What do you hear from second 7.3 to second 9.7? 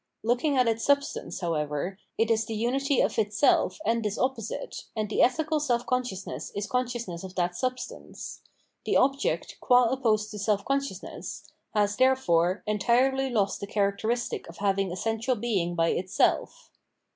that substance: the object,